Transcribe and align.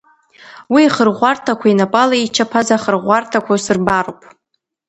Уи 0.73 0.81
ихырӷәӷәарҭақәа, 0.87 1.67
инапала 1.67 2.15
ичаԥаз 2.17 2.67
ахырӷәӷәарҭақәа 2.75 3.51
усырбароуп. 3.55 4.19